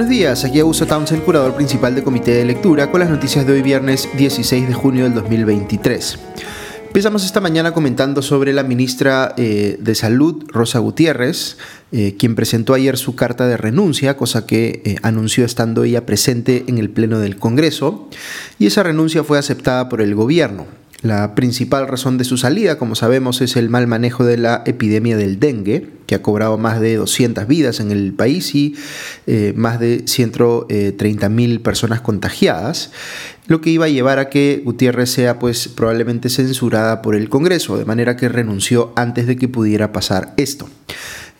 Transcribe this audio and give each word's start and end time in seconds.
buenos 0.00 0.16
días. 0.16 0.46
Aquí 0.46 0.58
Augusto 0.60 0.86
Townsend, 0.86 1.22
curador 1.24 1.54
principal 1.54 1.94
del 1.94 2.02
Comité 2.02 2.30
de 2.30 2.46
Lectura, 2.46 2.90
con 2.90 3.00
las 3.00 3.10
noticias 3.10 3.46
de 3.46 3.52
hoy 3.52 3.60
viernes 3.60 4.08
16 4.16 4.66
de 4.66 4.72
junio 4.72 5.04
del 5.04 5.12
2023. 5.12 6.18
Empezamos 6.86 7.22
esta 7.26 7.42
mañana 7.42 7.74
comentando 7.74 8.22
sobre 8.22 8.54
la 8.54 8.62
ministra 8.62 9.34
eh, 9.36 9.76
de 9.78 9.94
Salud, 9.94 10.42
Rosa 10.48 10.78
Gutiérrez, 10.78 11.58
eh, 11.92 12.16
quien 12.18 12.34
presentó 12.34 12.72
ayer 12.72 12.96
su 12.96 13.14
carta 13.14 13.46
de 13.46 13.58
renuncia, 13.58 14.16
cosa 14.16 14.46
que 14.46 14.80
eh, 14.86 14.96
anunció 15.02 15.44
estando 15.44 15.84
ella 15.84 16.06
presente 16.06 16.64
en 16.66 16.78
el 16.78 16.88
Pleno 16.88 17.18
del 17.18 17.36
Congreso, 17.36 18.08
y 18.58 18.64
esa 18.68 18.82
renuncia 18.82 19.22
fue 19.22 19.38
aceptada 19.38 19.90
por 19.90 20.00
el 20.00 20.14
gobierno. 20.14 20.79
La 21.02 21.34
principal 21.34 21.88
razón 21.88 22.18
de 22.18 22.24
su 22.24 22.36
salida, 22.36 22.76
como 22.76 22.94
sabemos, 22.94 23.40
es 23.40 23.56
el 23.56 23.70
mal 23.70 23.86
manejo 23.86 24.22
de 24.24 24.36
la 24.36 24.62
epidemia 24.66 25.16
del 25.16 25.40
dengue, 25.40 25.88
que 26.06 26.14
ha 26.14 26.20
cobrado 26.22 26.58
más 26.58 26.78
de 26.78 26.96
200 26.96 27.46
vidas 27.46 27.80
en 27.80 27.90
el 27.90 28.12
país 28.12 28.54
y 28.54 28.74
eh, 29.26 29.54
más 29.56 29.80
de 29.80 30.02
130 30.06 31.28
mil 31.30 31.60
personas 31.62 32.02
contagiadas, 32.02 32.90
lo 33.46 33.62
que 33.62 33.70
iba 33.70 33.86
a 33.86 33.88
llevar 33.88 34.18
a 34.18 34.28
que 34.28 34.60
Gutiérrez 34.62 35.10
sea 35.10 35.38
pues 35.38 35.68
probablemente 35.68 36.28
censurada 36.28 37.00
por 37.00 37.14
el 37.14 37.30
Congreso, 37.30 37.78
de 37.78 37.86
manera 37.86 38.16
que 38.16 38.28
renunció 38.28 38.92
antes 38.94 39.26
de 39.26 39.36
que 39.36 39.48
pudiera 39.48 39.92
pasar 39.92 40.34
esto. 40.36 40.68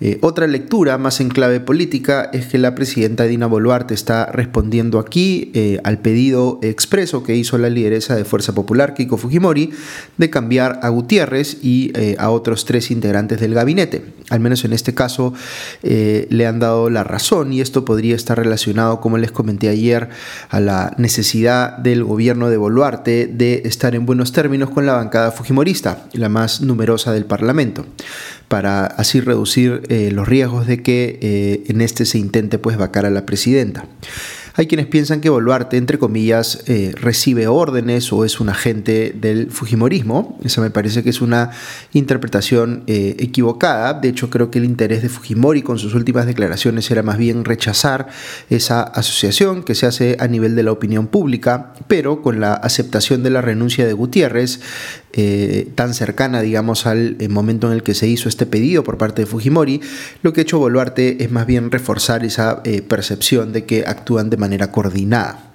Eh, 0.03 0.19
otra 0.23 0.47
lectura 0.47 0.97
más 0.97 1.21
en 1.21 1.29
clave 1.29 1.61
política 1.61 2.31
es 2.33 2.47
que 2.47 2.57
la 2.57 2.75
presidenta 2.75 3.25
Dina 3.25 3.47
Boluarte 3.47 3.93
está 3.93 4.27
respondiendo 4.27 4.99
aquí 4.99 5.51
eh, 5.53 5.79
al 5.85 5.99
pedido 5.99 6.59
expreso 6.63 7.23
que 7.23 7.37
hizo 7.37 7.59
la 7.59 7.69
lideresa 7.69 8.17
de 8.17 8.25
Fuerza 8.25 8.55
Popular, 8.55 8.95
Kiko 8.95 9.19
Fujimori, 9.19 9.71
de 10.17 10.31
cambiar 10.31 10.81
a 10.83 10.89
Gutiérrez 10.89 11.59
y 11.63 11.93
eh, 11.95 12.17
a 12.19 12.31
otros 12.31 12.65
tres 12.65 12.91
integrantes 12.91 13.41
del 13.41 13.53
gabinete. 13.53 14.03
Al 14.31 14.41
menos 14.41 14.65
en 14.65 14.73
este 14.73 14.95
caso 14.95 15.35
le 15.83 16.47
han 16.47 16.61
dado 16.61 16.89
la 16.89 17.03
razón 17.03 17.53
y 17.53 17.61
esto 17.61 17.85
podría 17.85 18.15
estar 18.15 18.39
relacionado, 18.39 19.01
como 19.01 19.19
les 19.19 19.33
comenté 19.33 19.69
ayer, 19.69 20.09
a 20.51 20.61
la 20.61 20.95
necesidad 20.99 21.77
del 21.79 22.05
gobierno 22.05 22.49
de 22.49 22.57
Boluarte 22.57 23.27
de 23.27 23.63
estar 23.65 23.97
en 23.97 24.07
buenos 24.07 24.31
términos 24.31 24.71
con 24.71 24.87
la 24.87 24.93
bancada 24.93 25.33
fujimorista, 25.33 26.05
la 26.13 26.29
más 26.29 26.61
numerosa 26.61 27.13
del 27.13 27.25
Parlamento 27.25 27.85
para 28.51 28.85
así 28.85 29.21
reducir 29.21 29.83
eh, 29.91 30.11
los 30.11 30.27
riesgos 30.27 30.67
de 30.67 30.83
que 30.83 31.21
eh, 31.23 31.63
en 31.69 31.81
este 31.81 32.05
se 32.05 32.19
intente 32.19 32.59
pues 32.59 32.77
vacar 32.77 33.07
a 33.07 33.11
la 33.11 33.25
presidenta. 33.25 33.85
Hay 34.61 34.67
quienes 34.67 34.89
piensan 34.89 35.23
que 35.23 35.31
Boluarte, 35.31 35.79
entre 35.79 35.99
comillas, 35.99 36.65
eh, 36.67 36.93
recibe 36.95 37.47
órdenes 37.47 38.13
o 38.13 38.27
es 38.27 38.41
un 38.41 38.51
agente 38.51 39.15
del 39.19 39.51
Fujimorismo. 39.51 40.39
Esa 40.45 40.61
me 40.61 40.69
parece 40.69 41.03
que 41.03 41.09
es 41.09 41.23
una 41.23 41.53
interpretación 41.95 42.83
eh, 42.87 43.17
equivocada. 43.21 43.95
De 43.95 44.11
hecho, 44.11 44.29
creo 44.29 44.51
que 44.51 44.59
el 44.59 44.67
interés 44.67 45.01
de 45.01 45.09
Fujimori 45.09 45.63
con 45.63 45.79
sus 45.79 45.95
últimas 45.95 46.27
declaraciones 46.27 46.91
era 46.91 47.03
más 47.03 47.17
bien 47.17 47.47
rechazar 47.47 48.09
esa 48.51 48.83
asociación 48.83 49.63
que 49.63 49.75
se 49.75 49.87
hace 49.87 50.19
a 50.21 50.29
nivel 50.29 50.55
de 50.55 50.63
la 50.63 50.73
opinión 50.73 51.07
pública, 51.07 51.73
pero 51.89 52.21
con 52.21 52.39
la 52.39 52.53
aceptación 52.53 53.23
de 53.23 53.31
la 53.31 53.41
renuncia 53.41 53.87
de 53.87 53.95
Gutiérrez, 53.95 54.61
eh, 55.13 55.71
tan 55.75 55.95
cercana, 55.95 56.43
digamos, 56.43 56.87
al 56.87 57.17
momento 57.31 57.67
en 57.67 57.73
el 57.73 57.83
que 57.83 57.95
se 57.95 58.07
hizo 58.07 58.29
este 58.29 58.45
pedido 58.45 58.85
por 58.85 58.99
parte 58.99 59.23
de 59.23 59.27
Fujimori, 59.27 59.81
lo 60.23 60.35
que 60.35 60.43
ha 60.43 60.43
hecho 60.43 60.59
Boluarte 60.59 61.25
es 61.25 61.31
más 61.31 61.47
bien 61.47 61.71
reforzar 61.71 62.27
esa 62.27 62.63
percepción 62.87 63.53
de 63.53 63.65
que 63.65 63.85
actúan 63.87 64.29
de 64.29 64.37
manera 64.37 64.50
coordinada. 64.71 65.53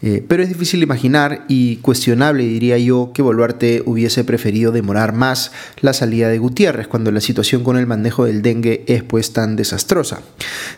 Eh, 0.00 0.24
pero 0.26 0.42
es 0.42 0.48
difícil 0.48 0.82
imaginar 0.82 1.44
y 1.48 1.76
cuestionable, 1.76 2.44
diría 2.44 2.78
yo, 2.78 3.10
que 3.12 3.22
Boluarte 3.22 3.82
hubiese 3.84 4.22
preferido 4.22 4.70
demorar 4.70 5.12
más 5.12 5.50
la 5.80 5.92
salida 5.92 6.28
de 6.28 6.38
Gutiérrez 6.38 6.86
cuando 6.86 7.10
la 7.10 7.20
situación 7.20 7.64
con 7.64 7.76
el 7.76 7.86
manejo 7.86 8.24
del 8.24 8.42
dengue 8.42 8.84
es 8.86 9.02
pues 9.02 9.32
tan 9.32 9.56
desastrosa. 9.56 10.20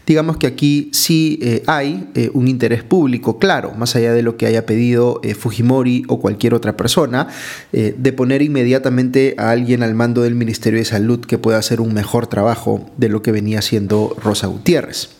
Digamos 0.06 0.38
que 0.38 0.46
aquí 0.46 0.90
sí 0.94 1.38
eh, 1.42 1.62
hay 1.66 2.08
eh, 2.14 2.30
un 2.32 2.48
interés 2.48 2.82
público 2.82 3.38
claro, 3.38 3.72
más 3.74 3.94
allá 3.94 4.14
de 4.14 4.22
lo 4.22 4.36
que 4.36 4.46
haya 4.46 4.64
pedido 4.64 5.20
Fujimori 5.38 6.04
o 6.08 6.20
cualquier 6.20 6.54
otra 6.54 6.76
persona, 6.76 7.28
de 7.72 8.12
poner 8.12 8.42
inmediatamente 8.42 9.34
a 9.38 9.50
alguien 9.50 9.82
al 9.82 9.94
mando 9.94 10.22
del 10.22 10.34
Ministerio 10.34 10.78
de 10.78 10.84
Salud 10.84 11.20
que 11.20 11.38
pueda 11.38 11.58
hacer 11.58 11.80
un 11.80 11.92
mejor 11.92 12.26
trabajo 12.26 12.90
de 12.96 13.08
lo 13.08 13.22
que 13.22 13.32
venía 13.32 13.58
haciendo 13.58 14.16
Rosa 14.22 14.46
Gutiérrez. 14.46 15.19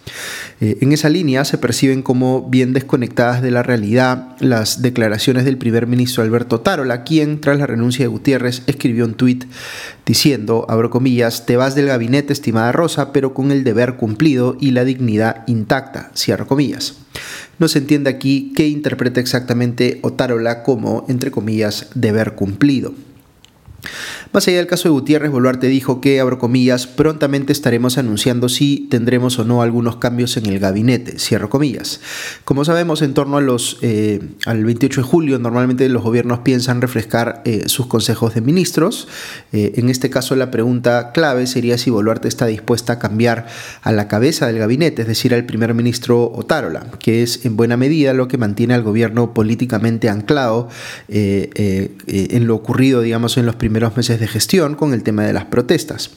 En 0.60 0.92
esa 0.92 1.08
línea 1.08 1.44
se 1.44 1.58
perciben 1.58 2.02
como 2.02 2.48
bien 2.48 2.72
desconectadas 2.72 3.42
de 3.42 3.50
la 3.50 3.62
realidad 3.62 4.36
las 4.40 4.82
declaraciones 4.82 5.44
del 5.44 5.58
primer 5.58 5.86
ministro 5.86 6.22
Alberto 6.22 6.60
Tarola, 6.60 7.04
quien 7.04 7.40
tras 7.40 7.58
la 7.58 7.66
renuncia 7.66 8.04
de 8.04 8.08
Gutiérrez 8.08 8.62
escribió 8.66 9.04
un 9.04 9.14
tuit 9.14 9.44
diciendo, 10.06 10.66
abro 10.68 10.90
comillas, 10.90 11.46
te 11.46 11.56
vas 11.56 11.74
del 11.74 11.86
gabinete, 11.86 12.32
estimada 12.32 12.72
Rosa, 12.72 13.12
pero 13.12 13.34
con 13.34 13.52
el 13.52 13.64
deber 13.64 13.96
cumplido 13.96 14.56
y 14.60 14.72
la 14.72 14.84
dignidad 14.84 15.44
intacta, 15.46 16.10
cierro 16.16 16.46
comillas. 16.46 16.94
No 17.58 17.68
se 17.68 17.78
entiende 17.78 18.10
aquí 18.10 18.52
qué 18.56 18.68
interpreta 18.68 19.20
exactamente 19.20 19.98
Otárola 20.02 20.62
como, 20.62 21.04
entre 21.08 21.30
comillas, 21.30 21.88
deber 21.94 22.34
cumplido. 22.34 22.94
Más 24.32 24.46
allá 24.46 24.58
del 24.58 24.66
caso 24.66 24.84
de 24.84 24.90
Gutiérrez, 24.90 25.30
Boluarte 25.30 25.66
dijo 25.66 26.00
que, 26.00 26.20
abro 26.20 26.38
comillas, 26.38 26.86
prontamente 26.86 27.52
estaremos 27.52 27.98
anunciando 27.98 28.48
si 28.48 28.86
tendremos 28.90 29.38
o 29.38 29.44
no 29.44 29.62
algunos 29.62 29.96
cambios 29.96 30.36
en 30.36 30.46
el 30.46 30.58
gabinete, 30.58 31.18
cierro 31.18 31.50
comillas. 31.50 32.00
Como 32.44 32.64
sabemos, 32.64 33.02
en 33.02 33.14
torno 33.14 33.38
a 33.38 33.40
los, 33.40 33.78
eh, 33.82 34.20
al 34.46 34.64
28 34.64 35.00
de 35.00 35.06
julio, 35.06 35.38
normalmente 35.38 35.88
los 35.88 36.02
gobiernos 36.02 36.40
piensan 36.40 36.80
refrescar 36.80 37.42
eh, 37.44 37.64
sus 37.66 37.86
consejos 37.86 38.34
de 38.34 38.40
ministros. 38.40 39.08
Eh, 39.52 39.72
en 39.76 39.88
este 39.88 40.10
caso, 40.10 40.36
la 40.36 40.50
pregunta 40.50 41.10
clave 41.12 41.46
sería 41.46 41.78
si 41.78 41.90
Boluarte 41.90 42.28
está 42.28 42.46
dispuesta 42.46 42.94
a 42.94 42.98
cambiar 42.98 43.46
a 43.82 43.92
la 43.92 44.06
cabeza 44.06 44.46
del 44.46 44.58
gabinete, 44.58 45.02
es 45.02 45.08
decir, 45.08 45.34
al 45.34 45.44
primer 45.44 45.74
ministro 45.74 46.30
Otárola, 46.32 46.86
que 46.98 47.22
es 47.22 47.44
en 47.44 47.56
buena 47.56 47.76
medida 47.76 48.12
lo 48.12 48.28
que 48.28 48.38
mantiene 48.38 48.74
al 48.74 48.82
gobierno 48.82 49.34
políticamente 49.34 50.08
anclado 50.08 50.68
en 51.08 52.46
lo 52.46 52.54
ocurrido, 52.54 53.00
digamos, 53.00 53.36
en 53.36 53.46
los 53.46 53.56
primeros 53.56 53.69
meses 53.96 54.20
de 54.20 54.28
gestión 54.28 54.74
con 54.74 54.92
el 54.92 55.02
tema 55.02 55.24
de 55.24 55.32
las 55.32 55.46
protestas. 55.46 56.10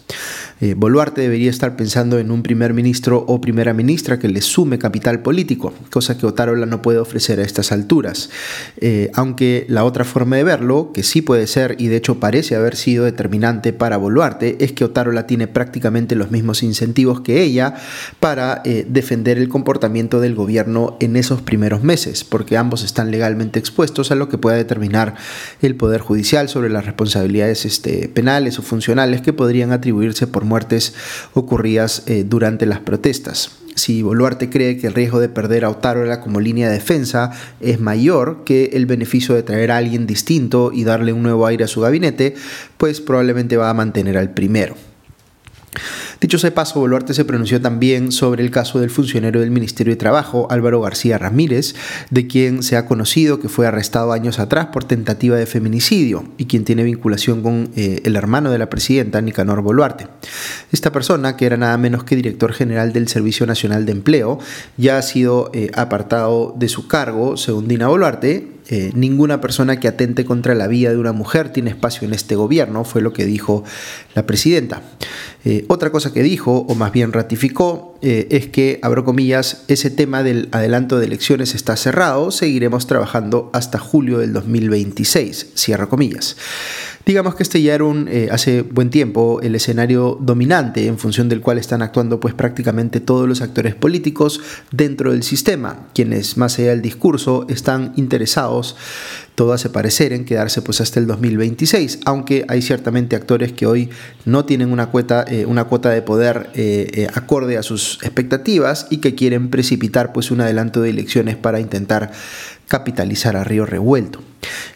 Eh, 0.64 0.76
Boluarte 0.76 1.20
debería 1.20 1.50
estar 1.50 1.76
pensando 1.76 2.20
en 2.20 2.32
un 2.32 2.42
primer 2.42 2.74
ministro 2.74 3.26
o 3.28 3.42
primera 3.42 3.74
ministra 3.74 4.18
que 4.18 4.30
le 4.30 4.40
sume 4.40 4.80
capital 4.80 5.22
político, 5.22 5.74
cosa 5.92 6.18
que 6.18 6.26
Otárola 6.26 6.66
no 6.66 6.82
puede 6.82 7.00
ofrecer 7.00 7.42
a 7.42 7.44
estas 7.44 7.74
alturas. 7.74 8.30
Eh, 8.78 9.12
aunque 9.14 9.66
la 9.68 9.84
otra 9.84 10.06
forma 10.06 10.38
de 10.38 10.46
verlo, 10.46 10.92
que 10.94 11.04
sí 11.04 11.22
puede 11.22 11.48
ser 11.48 11.76
y 11.80 11.88
de 11.88 11.98
hecho 11.98 12.22
parece 12.22 12.56
haber 12.56 12.78
sido 12.78 13.04
determinante 13.04 13.74
para 13.74 13.98
Boluarte, 13.98 14.56
es 14.64 14.72
que 14.72 14.86
Otárola 14.86 15.28
tiene 15.28 15.50
prácticamente 15.50 16.16
los 16.16 16.32
mismos 16.32 16.64
incentivos 16.64 17.20
que 17.20 17.42
ella 17.44 17.76
para 18.22 18.62
eh, 18.64 18.86
defender 18.88 19.40
el 19.40 19.50
comportamiento 19.50 20.22
del 20.22 20.34
gobierno 20.34 20.96
en 21.02 21.18
esos 21.18 21.42
primeros 21.42 21.84
meses, 21.84 22.24
porque 22.24 22.56
ambos 22.56 22.86
están 22.86 23.12
legalmente 23.12 23.60
expuestos 23.60 24.12
a 24.12 24.16
lo 24.16 24.30
que 24.30 24.38
pueda 24.38 24.56
determinar 24.56 25.16
el 25.62 25.76
Poder 25.76 26.00
Judicial 26.00 26.48
sobre 26.48 26.70
las 26.70 26.86
responsabilidades 26.86 27.66
este, 27.66 28.08
penales 28.08 28.60
o 28.60 28.62
funcionales 28.62 29.20
que 29.20 29.34
podrían 29.34 29.74
atribuirse 29.74 30.26
por 30.26 30.46
muertes 30.54 30.94
ocurridas 31.34 32.04
eh, 32.06 32.24
durante 32.24 32.68
las 32.68 32.80
protestas. 32.80 33.58
Si 33.74 34.04
Boluarte 34.04 34.52
cree 34.52 34.78
que 34.78 34.86
el 34.86 34.94
riesgo 34.94 35.20
de 35.20 35.30
perder 35.30 35.66
a 35.66 35.70
Otárola 35.72 36.22
como 36.22 36.40
línea 36.40 36.68
de 36.68 36.76
defensa 36.76 37.32
es 37.60 37.80
mayor 37.80 38.44
que 38.46 38.66
el 38.74 38.86
beneficio 38.86 39.34
de 39.34 39.42
traer 39.42 39.72
a 39.72 39.78
alguien 39.78 40.06
distinto 40.06 40.72
y 40.72 40.84
darle 40.84 41.12
un 41.12 41.24
nuevo 41.24 41.48
aire 41.48 41.64
a 41.64 41.68
su 41.68 41.82
gabinete, 41.82 42.36
pues 42.78 43.02
probablemente 43.02 43.58
va 43.58 43.72
a 43.72 43.74
mantener 43.74 44.16
al 44.16 44.30
primero. 44.30 44.76
Dicho 46.24 46.38
sea 46.38 46.56
paso, 46.56 46.80
Boluarte 46.80 47.14
se 47.14 47.26
pronunció 47.26 47.60
también 47.60 48.14
sobre 48.14 48.44
el 48.44 48.50
caso 48.50 48.80
del 48.80 48.90
funcionario 48.90 49.42
del 49.42 49.52
Ministerio 49.52 49.92
de 49.92 49.98
Trabajo, 49.98 50.48
Álvaro 50.50 50.80
García 50.80 51.18
Ramírez, 51.18 51.76
de 52.12 52.28
quien 52.28 52.64
se 52.64 52.78
ha 52.78 52.86
conocido 52.86 53.42
que 53.42 53.50
fue 53.50 53.68
arrestado 53.68 54.14
años 54.14 54.40
atrás 54.40 54.68
por 54.68 54.86
tentativa 54.86 55.36
de 55.36 55.46
feminicidio 55.46 56.24
y 56.38 56.46
quien 56.46 56.64
tiene 56.64 56.86
vinculación 56.86 57.44
con 57.44 57.72
eh, 57.76 58.00
el 58.06 58.16
hermano 58.16 58.52
de 58.52 58.58
la 58.58 58.70
presidenta, 58.70 59.20
Nicanor 59.20 59.62
Boluarte. 59.64 60.08
Esta 60.72 60.94
persona, 60.94 61.36
que 61.36 61.46
era 61.46 61.58
nada 61.58 61.78
menos 61.78 62.06
que 62.06 62.16
director 62.16 62.54
general 62.54 62.94
del 62.94 63.10
Servicio 63.10 63.46
Nacional 63.46 63.86
de 63.86 63.92
Empleo, 63.92 64.40
ya 64.78 64.98
ha 64.98 65.02
sido 65.02 65.52
eh, 65.54 65.72
apartado 65.76 66.56
de 66.58 66.70
su 66.70 66.88
cargo, 66.88 67.36
según 67.36 67.68
Dina 67.68 67.90
Boluarte, 67.90 68.54
eh, 68.70 68.92
ninguna 68.96 69.42
persona 69.42 69.80
que 69.80 69.90
atente 69.90 70.24
contra 70.24 70.56
la 70.56 70.68
vida 70.68 70.92
de 70.92 70.98
una 70.98 71.12
mujer 71.12 71.50
tiene 71.50 71.70
espacio 71.70 72.08
en 72.08 72.14
este 72.14 72.36
gobierno, 72.36 72.86
fue 72.86 73.02
lo 73.02 73.12
que 73.12 73.26
dijo 73.26 73.64
la 74.16 74.26
presidenta. 74.26 74.82
Eh, 75.46 75.66
otra 75.68 75.92
cosa 75.92 76.14
que 76.14 76.24
dijo, 76.24 76.66
o 76.70 76.76
más 76.76 76.92
bien 76.94 77.12
ratificó, 77.12 77.98
eh, 78.02 78.28
es 78.32 78.48
que, 78.48 78.80
abro 78.82 79.04
comillas, 79.04 79.64
ese 79.68 79.90
tema 79.90 80.24
del 80.24 80.48
adelanto 80.52 81.00
de 81.00 81.06
elecciones 81.06 81.54
está 81.54 81.76
cerrado, 81.76 82.32
seguiremos 82.32 82.88
trabajando 82.88 83.50
hasta 83.54 83.78
julio 83.78 84.20
del 84.20 84.32
2026, 84.32 85.48
cierro 85.56 85.90
comillas. 85.90 86.38
Digamos 87.06 87.36
que 87.36 87.44
este 87.44 87.62
ya 87.62 87.76
era 87.76 87.84
un, 87.84 88.08
eh, 88.08 88.30
hace 88.32 88.62
buen 88.62 88.90
tiempo 88.90 89.42
el 89.42 89.56
escenario 89.56 90.18
dominante 90.22 90.88
en 90.88 90.98
función 90.98 91.28
del 91.28 91.42
cual 91.42 91.58
están 91.58 91.82
actuando 91.82 92.22
pues 92.22 92.34
prácticamente 92.34 93.02
todos 93.02 93.28
los 93.28 93.42
actores 93.42 93.76
políticos 93.76 94.40
dentro 94.72 95.12
del 95.12 95.24
sistema, 95.24 95.88
quienes 95.94 96.38
más 96.38 96.58
allá 96.60 96.70
del 96.70 96.82
discurso 96.82 97.46
están 97.50 97.92
interesados 97.98 98.78
todo 99.36 99.54
hace 99.54 99.70
parecer 99.70 100.14
en 100.14 100.26
quedarse 100.26 100.62
pues 100.62 100.80
hasta 100.80 101.00
el 101.00 101.08
2026, 101.08 102.02
aunque 102.06 102.46
hay 102.48 102.62
ciertamente 102.62 103.16
actores 103.16 103.52
que 103.52 103.66
hoy 103.66 103.90
no 104.26 104.46
tienen 104.46 104.72
una 104.72 104.88
cuota, 104.88 105.26
eh, 105.28 105.46
una 105.46 105.64
cuota 105.66 105.90
de 105.90 106.02
poder 106.02 106.52
eh, 106.54 107.08
acorde 107.14 107.58
a 107.58 107.64
sus 107.64 107.96
expectativas 108.04 108.88
y 108.90 108.98
que 108.98 109.16
quieren 109.16 109.50
precipitar 109.50 110.14
pues 110.14 110.32
un 110.32 110.42
adelanto 110.42 110.82
de 110.82 110.92
elecciones 110.92 111.36
para 111.36 111.60
intentar 111.60 112.12
capitalizar 112.74 113.36
a 113.36 113.44
Río 113.44 113.68
Revuelto. 113.68 114.20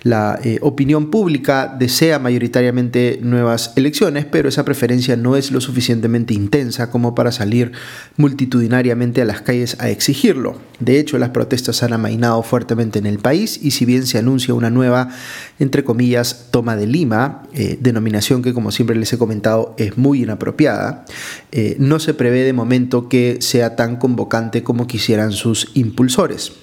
La 0.03 0.39
eh, 0.43 0.59
opinión 0.61 1.09
pública 1.09 1.75
desea 1.79 2.19
mayoritariamente 2.19 3.19
nuevas 3.23 3.73
elecciones, 3.75 4.23
pero 4.23 4.49
esa 4.49 4.63
preferencia 4.63 5.17
no 5.17 5.35
es 5.35 5.51
lo 5.51 5.61
suficientemente 5.61 6.35
intensa 6.35 6.91
como 6.91 7.15
para 7.15 7.31
salir 7.31 7.71
multitudinariamente 8.15 9.23
a 9.23 9.25
las 9.25 9.41
calles 9.41 9.77
a 9.79 9.89
exigirlo. 9.89 10.59
De 10.79 10.99
hecho, 10.99 11.17
las 11.17 11.31
protestas 11.31 11.81
han 11.81 11.93
amainado 11.93 12.43
fuertemente 12.43 12.99
en 12.99 13.07
el 13.07 13.17
país 13.17 13.59
y 13.61 13.71
si 13.71 13.85
bien 13.85 14.05
se 14.05 14.19
anuncia 14.19 14.53
una 14.53 14.69
nueva, 14.69 15.09
entre 15.57 15.83
comillas, 15.83 16.49
toma 16.51 16.75
de 16.75 16.85
Lima, 16.85 17.43
eh, 17.55 17.79
denominación 17.81 18.43
que 18.43 18.53
como 18.53 18.71
siempre 18.71 18.95
les 18.95 19.11
he 19.11 19.17
comentado 19.17 19.73
es 19.79 19.97
muy 19.97 20.21
inapropiada, 20.21 21.03
eh, 21.51 21.75
no 21.79 21.99
se 21.99 22.13
prevé 22.13 22.43
de 22.43 22.53
momento 22.53 23.09
que 23.09 23.37
sea 23.41 23.75
tan 23.75 23.95
convocante 23.97 24.61
como 24.61 24.85
quisieran 24.85 25.31
sus 25.31 25.71
impulsores. 25.73 26.53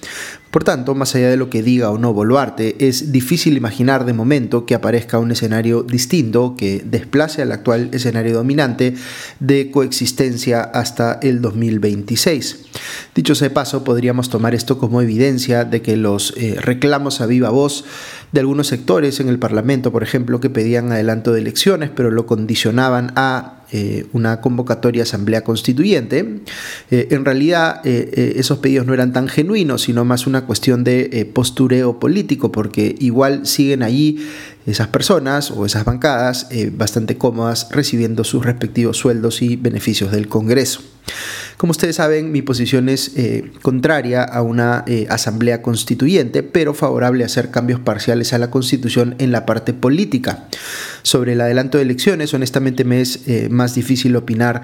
Por 0.54 0.62
tanto, 0.62 0.94
más 0.94 1.12
allá 1.16 1.30
de 1.30 1.36
lo 1.36 1.50
que 1.50 1.64
diga 1.64 1.90
o 1.90 1.98
no 1.98 2.12
Boluarte, 2.12 2.76
es 2.86 3.10
difícil 3.10 3.56
imaginar 3.56 4.04
de 4.04 4.12
momento 4.12 4.66
que 4.66 4.76
aparezca 4.76 5.18
un 5.18 5.32
escenario 5.32 5.82
distinto 5.82 6.54
que 6.56 6.80
desplace 6.86 7.42
al 7.42 7.50
actual 7.50 7.88
escenario 7.92 8.34
dominante 8.34 8.94
de 9.40 9.72
coexistencia 9.72 10.62
hasta 10.62 11.18
el 11.22 11.42
2026. 11.42 12.66
Dicho 13.16 13.34
sea 13.34 13.52
paso, 13.52 13.82
podríamos 13.82 14.28
tomar 14.30 14.54
esto 14.54 14.78
como 14.78 15.02
evidencia 15.02 15.64
de 15.64 15.82
que 15.82 15.96
los 15.96 16.32
eh, 16.36 16.54
reclamos 16.60 17.20
a 17.20 17.26
viva 17.26 17.50
voz 17.50 17.84
de 18.30 18.38
algunos 18.38 18.68
sectores 18.68 19.18
en 19.18 19.28
el 19.28 19.40
Parlamento, 19.40 19.90
por 19.90 20.04
ejemplo, 20.04 20.38
que 20.38 20.50
pedían 20.50 20.92
adelanto 20.92 21.32
de 21.32 21.40
elecciones, 21.40 21.90
pero 21.92 22.12
lo 22.12 22.26
condicionaban 22.26 23.12
a 23.16 23.63
eh, 23.72 24.06
una 24.12 24.40
convocatoria 24.40 25.02
asamblea 25.02 25.42
constituyente. 25.42 26.40
Eh, 26.90 27.08
en 27.10 27.24
realidad 27.24 27.80
eh, 27.84 28.34
esos 28.36 28.58
pedidos 28.58 28.86
no 28.86 28.94
eran 28.94 29.12
tan 29.12 29.28
genuinos, 29.28 29.82
sino 29.82 30.04
más 30.04 30.26
una 30.26 30.46
cuestión 30.46 30.84
de 30.84 31.30
postureo 31.32 31.98
político, 31.98 32.52
porque 32.52 32.94
igual 32.98 33.46
siguen 33.46 33.82
allí 33.82 34.18
esas 34.66 34.88
personas 34.88 35.50
o 35.50 35.66
esas 35.66 35.84
bancadas 35.84 36.48
bastante 36.72 37.18
cómodas 37.18 37.68
recibiendo 37.70 38.24
sus 38.24 38.44
respectivos 38.44 38.96
sueldos 38.96 39.42
y 39.42 39.56
beneficios 39.56 40.10
del 40.10 40.28
Congreso. 40.28 40.80
Como 41.56 41.70
ustedes 41.70 41.96
saben, 41.96 42.32
mi 42.32 42.42
posición 42.42 42.88
es 42.88 43.12
contraria 43.62 44.24
a 44.24 44.42
una 44.42 44.84
asamblea 45.08 45.62
constituyente, 45.62 46.42
pero 46.42 46.74
favorable 46.74 47.22
a 47.22 47.26
hacer 47.26 47.50
cambios 47.50 47.78
parciales 47.80 48.32
a 48.32 48.38
la 48.38 48.50
constitución 48.50 49.14
en 49.18 49.30
la 49.30 49.46
parte 49.46 49.74
política. 49.74 50.48
Sobre 51.02 51.34
el 51.34 51.40
adelanto 51.40 51.78
de 51.78 51.84
elecciones, 51.84 52.32
honestamente 52.34 52.84
me 52.84 53.02
es 53.02 53.20
más 53.50 53.74
difícil 53.74 54.16
opinar 54.16 54.62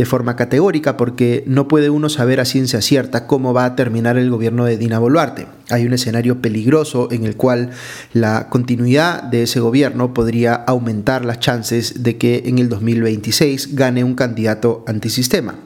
de 0.00 0.06
forma 0.06 0.34
categórica 0.34 0.96
porque 0.96 1.44
no 1.46 1.68
puede 1.68 1.90
uno 1.90 2.08
saber 2.08 2.40
a 2.40 2.46
ciencia 2.46 2.80
cierta 2.80 3.26
cómo 3.26 3.52
va 3.52 3.66
a 3.66 3.76
terminar 3.76 4.16
el 4.16 4.30
gobierno 4.30 4.64
de 4.64 4.78
Dina 4.78 4.98
Boluarte. 4.98 5.46
Hay 5.68 5.84
un 5.84 5.92
escenario 5.92 6.40
peligroso 6.40 7.08
en 7.10 7.26
el 7.26 7.36
cual 7.36 7.68
la 8.14 8.48
continuidad 8.48 9.22
de 9.22 9.42
ese 9.42 9.60
gobierno 9.60 10.14
podría 10.14 10.54
aumentar 10.54 11.26
las 11.26 11.38
chances 11.40 12.02
de 12.02 12.16
que 12.16 12.44
en 12.46 12.58
el 12.58 12.70
2026 12.70 13.74
gane 13.74 14.02
un 14.02 14.14
candidato 14.14 14.84
antisistema. 14.86 15.56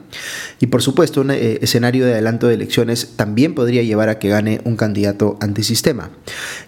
Y 0.59 0.67
por 0.67 0.81
supuesto, 0.81 1.21
un 1.21 1.31
eh, 1.31 1.59
escenario 1.61 2.05
de 2.05 2.13
adelanto 2.13 2.47
de 2.47 2.55
elecciones 2.55 3.09
también 3.15 3.55
podría 3.55 3.83
llevar 3.83 4.09
a 4.09 4.19
que 4.19 4.29
gane 4.29 4.61
un 4.63 4.75
candidato 4.75 5.37
antisistema. 5.41 6.11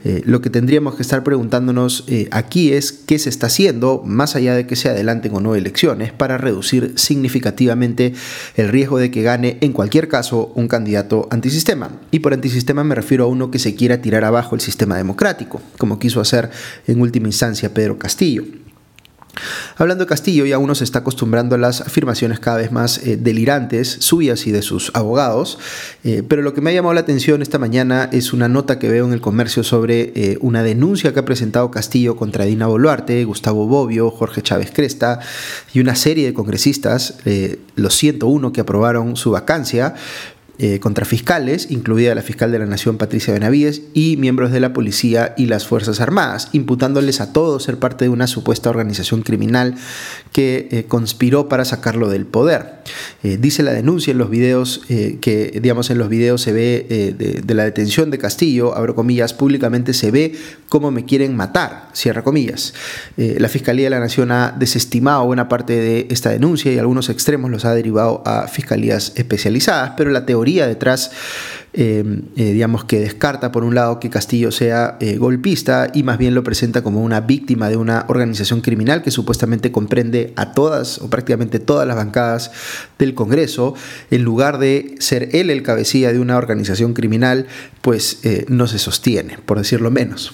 Eh, 0.04 0.22
lo 0.26 0.42
que 0.42 0.50
tendríamos 0.50 0.96
que 0.96 1.02
estar 1.02 1.24
preguntándonos 1.24 2.04
eh, 2.08 2.28
aquí 2.32 2.74
es 2.74 2.92
qué 2.92 3.20
se 3.20 3.30
está 3.30 3.48
haciendo, 3.48 4.02
más 4.06 4.36
allá 4.36 4.56
de 4.56 4.68
que 4.68 4.76
se 4.76 4.90
adelanten 4.90 5.34
o 5.36 5.40
no 5.40 5.56
elecciones, 5.56 6.12
para 6.12 6.38
reducir 6.38 6.94
significativamente 6.96 8.14
el 8.56 8.70
riesgo 8.70 9.00
de 9.00 9.12
que 9.12 9.22
gane 9.22 9.58
en 9.62 9.74
cualquier 9.74 10.08
caso 10.08 10.52
un 10.56 10.68
candidato 10.68 11.28
antisistema. 11.32 11.92
Y 12.12 12.20
por 12.20 12.34
antisistema 12.34 12.84
me 12.84 12.96
refiero 12.96 13.26
a 13.26 13.28
uno 13.28 13.52
que 13.52 13.60
se 13.60 13.76
quiera 13.76 14.02
tirar 14.02 14.24
abajo 14.24 14.56
el 14.56 14.62
sistema 14.62 14.98
democrático, 14.98 15.62
como 15.78 16.00
quiso 16.00 16.20
hacer 16.22 16.50
en 16.88 17.02
última 17.02 17.28
instancia 17.28 17.74
Pedro 17.74 17.98
Castillo. 17.98 18.44
Hablando 19.78 20.06
de 20.06 20.10
Castillo, 20.10 20.46
ya 20.46 20.58
uno 20.58 20.76
se 20.76 20.84
está 20.84 21.00
acostumbrando 21.00 21.56
a 21.56 21.58
las 21.58 21.82
afirmaciones 21.82 22.40
cada 22.40 22.58
vez 22.58 22.72
más 22.72 23.00
eh, 23.00 23.18
delirantes 23.18 23.98
suyas 24.00 24.48
y 24.48 24.52
de 24.52 24.62
sus 24.62 24.92
abogados, 24.94 25.60
eh, 26.04 26.24
pero 26.28 26.42
lo 26.42 26.54
que 26.54 26.62
me 26.62 26.72
ha 26.72 26.74
llamado 26.74 26.94
la 26.94 27.02
atención 27.02 27.42
esta 27.42 27.60
mañana 27.60 28.10
es 28.12 28.34
una 28.34 28.48
nota 28.48 28.80
que 28.80 28.90
veo 28.90 29.06
en 29.06 29.14
el 29.14 29.22
comercio 29.22 29.64
sobre 29.64 30.12
eh, 30.16 30.38
una 30.42 30.64
denuncia 30.64 31.14
que 31.14 31.20
ha 31.20 31.26
presentado 31.26 31.70
Castillo 31.72 32.16
contra 32.16 32.46
Dina 32.46 32.68
Boluarte, 32.68 33.24
Gustavo 33.26 33.68
Bobbio, 33.68 34.10
Jorge 34.10 34.42
Chávez 34.42 34.72
Cresta 34.74 35.20
y 35.74 35.80
una 35.80 35.96
serie 35.96 36.26
de 36.26 36.34
congresistas, 36.34 37.16
los 37.76 37.96
101 37.96 38.52
que 38.52 38.62
aprobaron 38.62 39.16
su 39.16 39.32
vacancia, 39.32 39.96
eh, 40.60 40.80
contra 40.80 41.06
fiscales, 41.06 41.68
incluida 41.70 42.16
la 42.16 42.24
fiscal 42.24 42.52
de 42.52 42.58
la 42.58 42.66
Nación 42.66 42.98
Patricia 42.98 43.32
Benavides, 43.32 43.84
y 43.94 44.18
miembros 44.18 44.52
de 44.52 44.60
la 44.60 44.74
policía 44.74 45.36
y 45.38 45.46
las 45.46 45.68
Fuerzas 45.68 46.02
Armadas, 46.02 46.50
imputándoles 46.52 47.22
a 47.22 47.32
todos 47.32 47.62
ser 47.62 47.78
parte 47.78 48.06
de 48.06 48.10
una 48.10 48.26
supuesta 48.26 48.72
organización 48.72 49.22
criminal 49.22 49.76
que 50.32 50.68
eh, 50.72 50.86
conspiró 50.88 51.48
para 51.48 51.64
sacarlo 51.64 52.10
del 52.10 52.26
poder. 52.26 52.80
Eh, 53.22 53.38
dice 53.40 53.62
la 53.62 53.72
denuncia 53.72 54.10
en 54.10 54.18
los 54.18 54.32
videos 54.32 54.82
que, 54.88 55.60
digamos, 55.62 55.92
en 55.92 56.00
los 56.00 56.10
videos 56.10 56.42
se 56.42 56.54
ve 56.54 57.14
de, 57.18 57.42
de, 57.42 57.54
la 57.54 57.66
detención 57.66 58.10
de 58.10 58.18
Castillo, 58.18 58.76
abro 58.76 58.96
comillas, 58.96 59.34
públicamente 59.34 59.94
se 59.94 60.10
ve 60.10 60.34
cómo 60.70 60.90
me 60.90 61.06
quieren 61.06 61.36
matar, 61.36 61.90
cierra 61.94 62.24
comillas. 62.24 62.74
la 63.18 63.50
Fiscalía 63.50 63.86
de 63.86 63.90
la 63.90 64.00
Nación 64.00 64.32
ha 64.32 64.56
desestimado 64.58 65.26
buena 65.26 65.50
parte 65.50 65.74
de 65.74 66.08
esta 66.10 66.30
denuncia 66.30 66.72
y 66.72 66.80
algunos 66.80 67.10
extremos 67.10 67.52
los 67.52 67.66
ha 67.66 67.76
derivado 67.76 68.24
a 68.26 68.48
fiscalías 68.48 69.14
especializadas, 69.16 69.94
pero 69.98 70.10
la 70.10 70.26
teoría 70.26 70.47
detrás, 70.56 71.12
eh, 71.74 72.22
eh, 72.38 72.54
digamos 72.54 72.86
que 72.86 73.00
descarta 73.00 73.52
por 73.52 73.64
un 73.64 73.76
lado 73.76 74.00
que 74.00 74.10
Castillo 74.10 74.52
sea 74.52 74.98
eh, 75.00 75.18
golpista 75.18 75.92
y 75.94 76.04
más 76.04 76.18
bien 76.18 76.34
lo 76.34 76.44
presenta 76.44 76.82
como 76.82 77.04
una 77.04 77.20
víctima 77.22 77.70
de 77.70 77.76
una 77.76 78.06
organización 78.08 78.62
criminal 78.62 79.04
que 79.04 79.12
supuestamente 79.12 79.72
comprende 79.72 80.34
a 80.38 80.54
todas 80.54 81.00
o 81.00 81.10
prácticamente 81.10 81.60
todas 81.60 81.88
las 81.88 81.98
bancadas 81.98 82.52
del 82.98 83.14
Congreso, 83.14 83.76
en 84.10 84.24
lugar 84.24 84.58
de 84.58 84.96
ser 85.00 85.30
él 85.34 85.50
el 85.50 85.62
cabecilla 85.62 86.14
de 86.14 86.20
una 86.20 86.38
organización 86.38 86.94
criminal, 86.94 87.46
pues 87.82 88.22
no 88.48 88.68
se 88.68 88.80
sostiene, 88.80 89.38
por 89.46 89.58
decirlo 89.58 89.92
menos. 89.92 90.34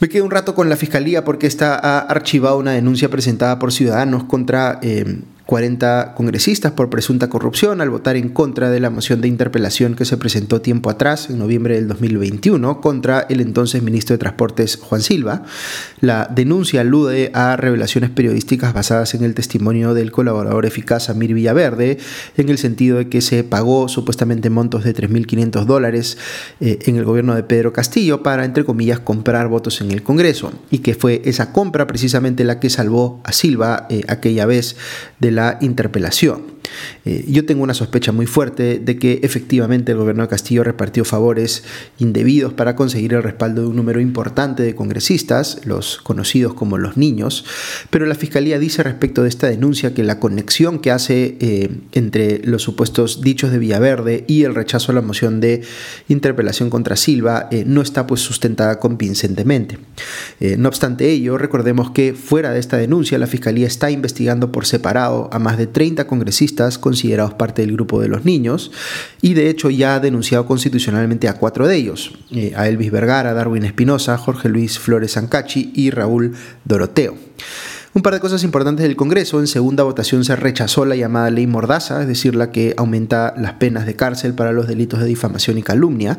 Me 0.00 0.08
quedo 0.08 0.24
un 0.24 0.30
rato 0.30 0.54
con 0.54 0.68
la 0.68 0.76
fiscalía 0.76 1.24
porque 1.24 1.46
esta 1.46 1.74
ha 1.76 1.98
archivado 2.00 2.58
una 2.58 2.72
denuncia 2.72 3.08
presentada 3.08 3.58
por 3.58 3.72
ciudadanos 3.72 4.24
contra 4.24 4.80
40 5.52 6.14
congresistas 6.14 6.72
por 6.72 6.88
presunta 6.88 7.28
corrupción 7.28 7.82
al 7.82 7.90
votar 7.90 8.16
en 8.16 8.30
contra 8.30 8.70
de 8.70 8.80
la 8.80 8.88
moción 8.88 9.20
de 9.20 9.28
interpelación 9.28 9.94
que 9.94 10.06
se 10.06 10.16
presentó 10.16 10.62
tiempo 10.62 10.88
atrás, 10.88 11.28
en 11.28 11.38
noviembre 11.38 11.74
del 11.74 11.88
2021, 11.88 12.80
contra 12.80 13.26
el 13.28 13.42
entonces 13.42 13.82
ministro 13.82 14.14
de 14.14 14.18
Transportes 14.18 14.76
Juan 14.76 15.02
Silva. 15.02 15.42
La 16.00 16.26
denuncia 16.34 16.80
alude 16.80 17.30
a 17.34 17.58
revelaciones 17.58 18.08
periodísticas 18.08 18.72
basadas 18.72 19.12
en 19.12 19.24
el 19.24 19.34
testimonio 19.34 19.92
del 19.92 20.10
colaborador 20.10 20.64
eficaz 20.64 21.10
Amir 21.10 21.34
Villaverde, 21.34 21.98
en 22.38 22.48
el 22.48 22.56
sentido 22.56 22.96
de 22.96 23.10
que 23.10 23.20
se 23.20 23.44
pagó 23.44 23.88
supuestamente 23.88 24.48
montos 24.48 24.84
de 24.84 24.94
3.500 24.94 25.66
dólares 25.66 26.16
eh, 26.60 26.78
en 26.86 26.96
el 26.96 27.04
gobierno 27.04 27.34
de 27.34 27.42
Pedro 27.42 27.74
Castillo 27.74 28.22
para, 28.22 28.46
entre 28.46 28.64
comillas, 28.64 29.00
comprar 29.00 29.48
votos 29.48 29.82
en 29.82 29.90
el 29.90 30.02
Congreso, 30.02 30.50
y 30.70 30.78
que 30.78 30.94
fue 30.94 31.20
esa 31.26 31.52
compra 31.52 31.86
precisamente 31.86 32.42
la 32.44 32.58
que 32.58 32.70
salvó 32.70 33.20
a 33.24 33.32
Silva 33.32 33.86
eh, 33.90 34.00
aquella 34.08 34.46
vez 34.46 34.76
de 35.20 35.30
la 35.30 35.41
interpelación. 35.60 36.61
Eh, 37.04 37.24
yo 37.28 37.44
tengo 37.44 37.62
una 37.62 37.74
sospecha 37.74 38.12
muy 38.12 38.26
fuerte 38.26 38.78
de 38.78 38.98
que 38.98 39.20
efectivamente 39.22 39.92
el 39.92 39.98
gobierno 39.98 40.22
de 40.22 40.28
Castillo 40.28 40.64
repartió 40.64 41.04
favores 41.04 41.64
indebidos 41.98 42.52
para 42.52 42.76
conseguir 42.76 43.14
el 43.14 43.22
respaldo 43.22 43.62
de 43.62 43.68
un 43.68 43.76
número 43.76 44.00
importante 44.00 44.62
de 44.62 44.74
congresistas, 44.74 45.60
los 45.64 45.98
conocidos 45.98 46.54
como 46.54 46.78
los 46.78 46.96
niños, 46.96 47.44
pero 47.90 48.06
la 48.06 48.14
Fiscalía 48.14 48.58
dice 48.58 48.82
respecto 48.82 49.22
de 49.22 49.28
esta 49.28 49.48
denuncia 49.48 49.94
que 49.94 50.04
la 50.04 50.20
conexión 50.20 50.78
que 50.78 50.90
hace 50.90 51.36
eh, 51.40 51.70
entre 51.92 52.40
los 52.44 52.62
supuestos 52.62 53.20
dichos 53.20 53.50
de 53.50 53.58
Villaverde 53.58 54.24
y 54.28 54.44
el 54.44 54.54
rechazo 54.54 54.92
a 54.92 54.94
la 54.94 55.02
moción 55.02 55.40
de 55.40 55.62
interpelación 56.08 56.70
contra 56.70 56.96
Silva 56.96 57.48
eh, 57.50 57.64
no 57.66 57.82
está 57.82 58.06
pues 58.06 58.20
sustentada 58.20 58.78
convincentemente. 58.78 59.78
no 60.58 60.68
obstante 60.68 61.10
ello, 61.10 61.38
recordemos 61.38 61.90
que 61.90 62.14
fuera 62.14 62.52
de 62.52 62.60
esta 62.60 62.76
denuncia 62.76 63.18
la 63.18 63.26
Fiscalía 63.26 63.66
está 63.66 63.90
investigando 63.90 64.52
por 64.52 64.66
separado 64.66 65.28
a 65.32 65.38
más 65.38 65.58
de 65.58 65.66
30 65.66 66.06
congresistas 66.06 66.61
considerados 66.78 67.34
parte 67.34 67.62
del 67.62 67.72
grupo 67.72 68.00
de 68.00 68.08
los 68.08 68.24
niños 68.24 68.70
y 69.20 69.34
de 69.34 69.50
hecho 69.50 69.70
ya 69.70 69.96
ha 69.96 70.00
denunciado 70.00 70.46
constitucionalmente 70.46 71.28
a 71.28 71.34
cuatro 71.34 71.66
de 71.66 71.76
ellos, 71.76 72.12
eh, 72.30 72.52
a 72.56 72.68
Elvis 72.68 72.90
Vergara, 72.90 73.34
Darwin 73.34 73.64
Espinosa, 73.64 74.16
Jorge 74.16 74.48
Luis 74.48 74.78
Flores 74.78 75.16
Ancachi 75.16 75.72
y 75.74 75.90
Raúl 75.90 76.34
Doroteo. 76.64 77.16
Un 77.94 78.00
par 78.00 78.14
de 78.14 78.20
cosas 78.20 78.42
importantes 78.42 78.84
del 78.84 78.96
Congreso. 78.96 79.38
En 79.38 79.46
segunda 79.46 79.84
votación 79.84 80.24
se 80.24 80.34
rechazó 80.34 80.86
la 80.86 80.96
llamada 80.96 81.28
ley 81.28 81.46
Mordaza, 81.46 82.00
es 82.00 82.08
decir, 82.08 82.34
la 82.34 82.50
que 82.50 82.72
aumenta 82.78 83.34
las 83.36 83.52
penas 83.54 83.84
de 83.84 83.94
cárcel 83.96 84.32
para 84.32 84.50
los 84.50 84.66
delitos 84.66 85.00
de 85.00 85.06
difamación 85.06 85.58
y 85.58 85.62
calumnia. 85.62 86.18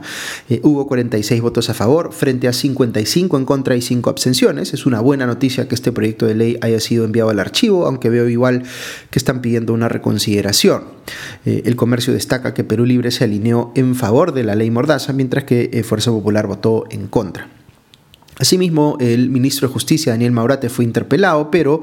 Eh, 0.49 0.59
hubo 0.61 0.85
46 0.85 1.41
votos 1.41 1.71
a 1.71 1.73
favor 1.73 2.13
frente 2.13 2.47
a 2.47 2.53
55 2.53 3.37
en 3.39 3.45
contra 3.45 3.75
y 3.75 3.81
5 3.81 4.07
abstenciones. 4.07 4.71
Es 4.75 4.85
una 4.85 4.99
buena 4.99 5.25
noticia 5.25 5.67
que 5.67 5.73
este 5.73 5.91
proyecto 5.91 6.27
de 6.27 6.35
ley 6.35 6.57
haya 6.61 6.79
sido 6.79 7.05
enviado 7.05 7.31
al 7.31 7.39
archivo, 7.39 7.87
aunque 7.87 8.11
veo 8.11 8.29
igual 8.29 8.61
que 9.09 9.17
están 9.17 9.41
pidiendo 9.41 9.73
una 9.73 9.89
reconsideración. 9.89 10.83
Eh, 11.43 11.63
el 11.65 11.75
comercio 11.75 12.13
destaca 12.13 12.53
que 12.53 12.63
Perú 12.63 12.85
Libre 12.85 13.09
se 13.09 13.23
alineó 13.23 13.71
en 13.73 13.95
favor 13.95 14.33
de 14.33 14.43
la 14.43 14.53
ley 14.53 14.69
Mordaza, 14.69 15.11
mientras 15.11 15.45
que 15.45 15.71
eh, 15.73 15.81
Fuerza 15.81 16.11
Popular 16.11 16.45
votó 16.45 16.83
en 16.91 17.07
contra. 17.07 17.62
Asimismo, 18.39 18.97
el 18.99 19.29
ministro 19.29 19.67
de 19.67 19.73
Justicia, 19.73 20.11
Daniel 20.11 20.31
Maurate, 20.31 20.69
fue 20.69 20.85
interpelado, 20.85 21.51
pero 21.51 21.81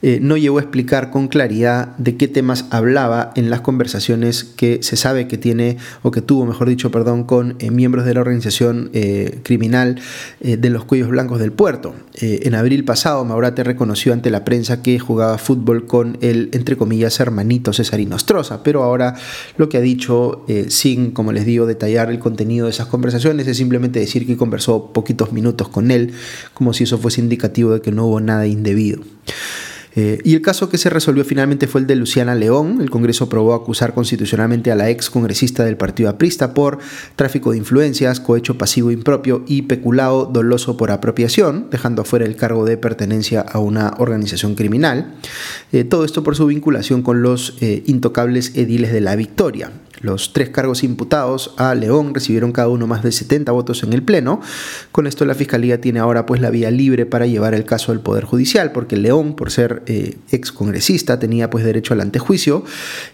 eh, 0.00 0.20
no 0.22 0.36
llegó 0.36 0.58
a 0.58 0.60
explicar 0.60 1.10
con 1.10 1.26
claridad 1.26 1.96
de 1.96 2.16
qué 2.16 2.28
temas 2.28 2.66
hablaba 2.70 3.32
en 3.34 3.50
las 3.50 3.62
conversaciones 3.62 4.44
que 4.44 4.78
se 4.82 4.96
sabe 4.96 5.26
que 5.26 5.38
tiene, 5.38 5.76
o 6.02 6.12
que 6.12 6.22
tuvo, 6.22 6.46
mejor 6.46 6.68
dicho, 6.68 6.92
perdón, 6.92 7.24
con 7.24 7.56
eh, 7.58 7.72
miembros 7.72 8.04
de 8.04 8.14
la 8.14 8.20
organización 8.20 8.90
eh, 8.92 9.40
criminal 9.42 10.00
de 10.40 10.70
los 10.70 10.84
Cuellos 10.84 11.08
Blancos 11.08 11.40
del 11.40 11.52
Puerto. 11.52 11.94
en 12.14 12.54
abril 12.54 12.84
pasado, 12.84 13.24
Maurate 13.24 13.64
reconoció 13.64 14.12
ante 14.12 14.30
la 14.30 14.44
prensa 14.44 14.82
que 14.82 14.98
jugaba 14.98 15.38
fútbol 15.38 15.86
con 15.86 16.18
el, 16.20 16.50
entre 16.52 16.76
comillas, 16.76 17.18
hermanito 17.20 17.72
César 17.72 17.98
Nostroza, 18.00 18.62
pero 18.62 18.82
ahora 18.82 19.14
lo 19.56 19.68
que 19.68 19.78
ha 19.78 19.80
dicho, 19.80 20.44
sin, 20.68 21.10
como 21.10 21.32
les 21.32 21.44
digo, 21.44 21.66
detallar 21.66 22.10
el 22.10 22.18
contenido 22.18 22.66
de 22.66 22.70
esas 22.70 22.86
conversaciones, 22.86 23.46
es 23.46 23.56
simplemente 23.56 23.98
decir 23.98 24.26
que 24.26 24.36
conversó 24.36 24.92
poquitos 24.92 25.32
minutos 25.32 25.68
con 25.68 25.87
él, 25.90 26.12
como 26.54 26.72
si 26.72 26.84
eso 26.84 26.98
fuese 26.98 27.20
indicativo 27.20 27.72
de 27.72 27.80
que 27.80 27.92
no 27.92 28.06
hubo 28.06 28.20
nada 28.20 28.46
indebido. 28.46 29.00
Eh, 29.94 30.20
y 30.24 30.34
el 30.34 30.42
caso 30.42 30.68
que 30.68 30.78
se 30.78 30.90
resolvió 30.90 31.24
finalmente 31.24 31.66
fue 31.66 31.80
el 31.80 31.86
de 31.86 31.96
Luciana 31.96 32.34
León. 32.34 32.78
El 32.80 32.90
Congreso 32.90 33.24
aprobó 33.24 33.54
acusar 33.54 33.94
constitucionalmente 33.94 34.70
a 34.70 34.74
la 34.74 34.90
ex 34.90 35.10
congresista 35.10 35.64
del 35.64 35.76
Partido 35.76 36.08
Aprista 36.08 36.54
por 36.54 36.78
tráfico 37.16 37.52
de 37.52 37.58
influencias, 37.58 38.20
cohecho 38.20 38.58
pasivo 38.58 38.90
impropio 38.90 39.44
y 39.46 39.62
peculado 39.62 40.26
doloso 40.26 40.76
por 40.76 40.90
apropiación, 40.90 41.68
dejando 41.70 42.02
afuera 42.02 42.24
el 42.24 42.36
cargo 42.36 42.64
de 42.64 42.76
pertenencia 42.76 43.40
a 43.40 43.58
una 43.58 43.94
organización 43.98 44.54
criminal. 44.54 45.14
Eh, 45.72 45.84
todo 45.84 46.04
esto 46.04 46.22
por 46.22 46.36
su 46.36 46.46
vinculación 46.46 47.02
con 47.02 47.22
los 47.22 47.56
eh, 47.60 47.82
intocables 47.86 48.52
ediles 48.56 48.92
de 48.92 49.00
la 49.00 49.16
Victoria. 49.16 49.70
Los 50.00 50.32
tres 50.32 50.50
cargos 50.50 50.84
imputados 50.84 51.54
a 51.56 51.74
León 51.74 52.14
recibieron 52.14 52.52
cada 52.52 52.68
uno 52.68 52.86
más 52.86 53.02
de 53.02 53.10
70 53.10 53.50
votos 53.52 53.82
en 53.82 53.92
el 53.92 54.02
Pleno. 54.02 54.40
Con 54.92 55.06
esto 55.06 55.24
la 55.24 55.34
Fiscalía 55.34 55.80
tiene 55.80 55.98
ahora 55.98 56.24
pues 56.24 56.40
la 56.40 56.50
vía 56.50 56.70
libre 56.70 57.04
para 57.04 57.26
llevar 57.26 57.54
el 57.54 57.64
caso 57.64 57.90
al 57.90 58.00
Poder 58.00 58.24
Judicial, 58.24 58.72
porque 58.72 58.96
León, 58.96 59.34
por 59.34 59.50
ser 59.50 59.77
eh, 59.86 60.16
ex 60.30 60.52
congresista, 60.52 61.18
tenía 61.18 61.50
pues 61.50 61.64
derecho 61.64 61.94
al 61.94 62.00
antejuicio. 62.00 62.64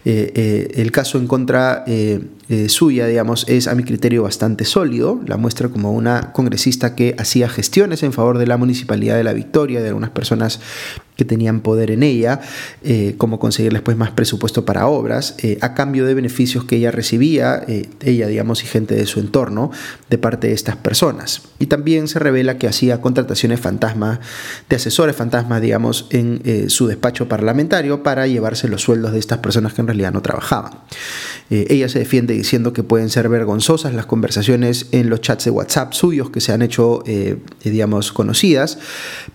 Eh, 0.05 0.31
eh, 0.35 0.71
el 0.75 0.91
caso 0.91 1.17
en 1.17 1.27
contra 1.27 1.85
suya, 2.67 3.07
digamos, 3.07 3.45
es 3.47 3.67
a 3.67 3.73
mi 3.73 3.83
criterio 3.83 4.23
bastante 4.23 4.65
sólido. 4.65 5.19
La 5.25 5.37
muestra 5.37 5.69
como 5.69 5.91
una 5.91 6.31
congresista 6.31 6.95
que 6.95 7.15
hacía 7.17 7.49
gestiones 7.49 8.03
en 8.03 8.13
favor 8.13 8.37
de 8.37 8.45
la 8.45 8.57
Municipalidad 8.57 9.15
de 9.15 9.23
La 9.23 9.33
Victoria, 9.33 9.81
de 9.81 9.87
algunas 9.87 10.11
personas 10.11 10.59
que 11.15 11.25
tenían 11.25 11.61
poder 11.61 11.91
en 11.91 12.03
ella, 12.03 12.41
eh, 12.83 13.15
cómo 13.17 13.39
conseguirles 13.39 13.81
pues 13.81 13.97
más 13.97 14.11
presupuesto 14.11 14.65
para 14.65 14.87
obras, 14.87 15.35
eh, 15.39 15.57
a 15.61 15.73
cambio 15.73 16.05
de 16.05 16.13
beneficios 16.13 16.65
que 16.65 16.75
ella 16.75 16.91
recibía, 16.91 17.63
eh, 17.67 17.89
ella 18.01 18.27
digamos 18.27 18.63
y 18.63 18.67
gente 18.67 18.95
de 18.95 19.05
su 19.05 19.19
entorno, 19.19 19.71
de 20.09 20.17
parte 20.17 20.47
de 20.47 20.53
estas 20.53 20.75
personas. 20.75 21.43
Y 21.59 21.67
también 21.67 22.07
se 22.07 22.19
revela 22.19 22.57
que 22.57 22.67
hacía 22.67 23.01
contrataciones 23.01 23.59
fantasma, 23.59 24.19
de 24.69 24.75
asesores 24.75 25.15
fantasmas, 25.15 25.61
digamos, 25.61 26.07
en 26.11 26.69
su 26.69 26.87
despacho 26.87 27.27
parlamentario 27.27 28.03
para 28.03 28.27
llevarse 28.27 28.67
los 28.67 28.81
sueldos 28.81 29.13
de 29.13 29.19
estas 29.19 29.39
personas 29.39 29.73
que 29.73 29.81
en 29.81 29.87
realidad 29.87 30.11
no 30.11 30.21
trabajaban. 30.21 30.71
ella 31.49 31.87
se 31.89 31.99
defiende 31.99 32.33
diciendo 32.33 32.73
que 32.73 32.83
pueden 32.83 33.09
ser 33.09 33.29
vergonzosas 33.29 33.93
las 33.93 34.05
conversaciones 34.05 34.87
en 34.91 35.09
los 35.09 35.21
chats 35.21 35.45
de 35.45 35.51
WhatsApp 35.51 35.93
suyos 35.93 36.29
que 36.29 36.41
se 36.41 36.51
han 36.51 36.61
hecho, 36.61 37.03
digamos, 37.63 38.11
conocidas, 38.11 38.79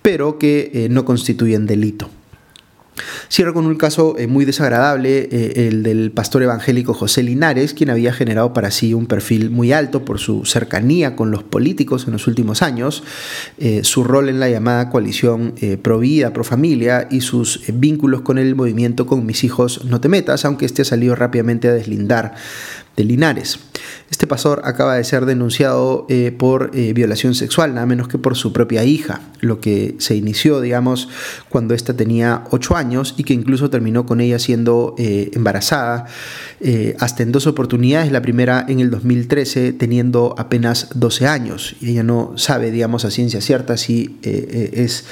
pero 0.02 0.38
que 0.38 0.88
no 0.90 1.04
constituyen 1.04 1.66
delito. 1.70 2.10
Cierro 3.30 3.54
con 3.54 3.66
un 3.66 3.76
caso 3.76 4.16
eh, 4.18 4.26
muy 4.26 4.44
desagradable, 4.44 5.28
eh, 5.30 5.68
el 5.68 5.82
del 5.82 6.10
pastor 6.10 6.42
evangélico 6.42 6.94
José 6.94 7.22
Linares, 7.22 7.74
quien 7.74 7.90
había 7.90 8.12
generado 8.12 8.52
para 8.52 8.70
sí 8.70 8.92
un 8.92 9.06
perfil 9.06 9.50
muy 9.50 9.72
alto 9.72 10.04
por 10.04 10.18
su 10.18 10.44
cercanía 10.44 11.16
con 11.16 11.30
los 11.30 11.42
políticos 11.44 12.06
en 12.06 12.12
los 12.12 12.26
últimos 12.26 12.62
años, 12.62 13.04
eh, 13.58 13.82
su 13.84 14.04
rol 14.04 14.28
en 14.28 14.40
la 14.40 14.50
llamada 14.50 14.90
coalición 14.90 15.54
pro 15.82 15.98
vida, 15.98 16.32
pro 16.32 16.44
familia 16.44 17.06
y 17.10 17.20
sus 17.20 17.62
vínculos 17.72 18.22
con 18.22 18.38
el 18.38 18.54
movimiento 18.54 19.06
con 19.06 19.24
mis 19.24 19.44
hijos 19.44 19.84
no 19.84 20.00
te 20.00 20.08
metas, 20.08 20.44
aunque 20.44 20.66
este 20.66 20.82
ha 20.82 20.84
salido 20.84 21.14
rápidamente 21.14 21.68
a 21.68 21.72
deslindar 21.72 22.34
de 22.96 23.04
Linares. 23.04 23.58
Este 24.10 24.26
pastor 24.26 24.62
acaba 24.64 24.96
de 24.96 25.04
ser 25.04 25.24
denunciado 25.24 26.04
eh, 26.08 26.34
por 26.36 26.72
eh, 26.74 26.92
violación 26.92 27.34
sexual, 27.34 27.74
nada 27.74 27.86
menos 27.86 28.08
que 28.08 28.18
por 28.18 28.36
su 28.36 28.52
propia 28.52 28.84
hija, 28.84 29.20
lo 29.40 29.60
que 29.60 29.94
se 29.98 30.16
inició, 30.16 30.60
digamos, 30.60 31.08
cuando 31.48 31.74
ésta 31.74 31.94
tenía 31.94 32.44
8 32.50 32.76
años 32.76 33.14
y 33.16 33.24
que 33.24 33.34
incluso 33.34 33.70
terminó 33.70 34.06
con 34.06 34.20
ella 34.20 34.38
siendo 34.38 34.94
eh, 34.98 35.30
embarazada 35.34 36.06
hasta 36.98 37.22
en 37.22 37.32
dos 37.32 37.46
oportunidades, 37.46 38.12
la 38.12 38.20
primera 38.20 38.66
en 38.68 38.80
el 38.80 38.90
2013 38.90 39.72
teniendo 39.72 40.34
apenas 40.36 40.88
12 40.94 41.26
años 41.26 41.74
y 41.80 41.92
ella 41.92 42.02
no 42.02 42.34
sabe, 42.36 42.70
digamos, 42.70 43.06
a 43.06 43.10
ciencia 43.10 43.40
cierta 43.40 43.78
si 43.78 44.18
es 44.22 45.06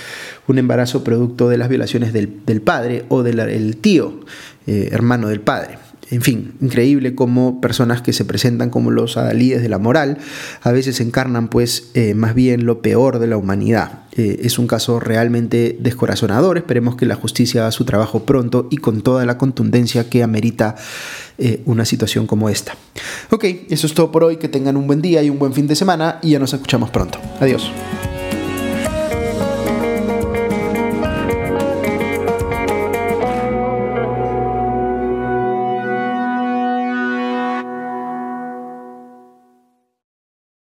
un 0.46 0.58
embarazo 0.58 1.04
producto 1.04 1.48
de 1.48 1.56
las 1.56 1.70
violaciones 1.70 2.12
del, 2.12 2.60
padre 2.60 3.06
o 3.08 3.22
del 3.22 3.78
tío, 3.78 4.20
hermano 4.66 5.28
del 5.28 5.40
padre. 5.40 5.78
En 6.10 6.22
fin, 6.22 6.54
increíble 6.60 7.14
cómo 7.14 7.60
personas 7.60 8.00
que 8.00 8.12
se 8.12 8.24
presentan 8.24 8.70
como 8.70 8.90
los 8.90 9.16
adalides 9.16 9.62
de 9.62 9.68
la 9.68 9.78
moral 9.78 10.18
a 10.62 10.72
veces 10.72 11.00
encarnan 11.00 11.48
pues 11.48 11.90
eh, 11.94 12.14
más 12.14 12.34
bien 12.34 12.64
lo 12.64 12.80
peor 12.80 13.18
de 13.18 13.26
la 13.26 13.36
humanidad. 13.36 14.02
Eh, 14.16 14.40
es 14.42 14.58
un 14.58 14.66
caso 14.66 15.00
realmente 15.00 15.76
descorazonador, 15.78 16.56
esperemos 16.56 16.96
que 16.96 17.06
la 17.06 17.14
justicia 17.14 17.62
haga 17.62 17.72
su 17.72 17.84
trabajo 17.84 18.24
pronto 18.24 18.68
y 18.70 18.78
con 18.78 19.02
toda 19.02 19.26
la 19.26 19.38
contundencia 19.38 20.08
que 20.08 20.22
amerita 20.22 20.76
eh, 21.36 21.62
una 21.66 21.84
situación 21.84 22.26
como 22.26 22.48
esta. 22.48 22.74
Ok, 23.30 23.44
eso 23.68 23.86
es 23.86 23.94
todo 23.94 24.10
por 24.10 24.24
hoy, 24.24 24.38
que 24.38 24.48
tengan 24.48 24.76
un 24.76 24.86
buen 24.86 25.02
día 25.02 25.22
y 25.22 25.30
un 25.30 25.38
buen 25.38 25.52
fin 25.52 25.66
de 25.66 25.76
semana 25.76 26.18
y 26.22 26.30
ya 26.30 26.38
nos 26.38 26.52
escuchamos 26.52 26.90
pronto. 26.90 27.20
Adiós. 27.38 27.70